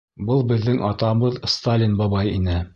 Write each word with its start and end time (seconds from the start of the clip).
Был 0.29 0.39
беҙҙең 0.51 0.79
атабыҙ 0.87 1.39
Сталин 1.57 1.97
бабай 2.03 2.37
ине. 2.43 2.61